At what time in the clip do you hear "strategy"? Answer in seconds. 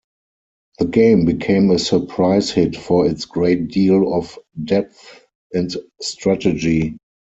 6.01-6.97